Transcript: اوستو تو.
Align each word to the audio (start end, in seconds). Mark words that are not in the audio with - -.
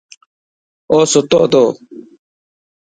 اوستو 0.91 1.21
تو. 1.51 1.63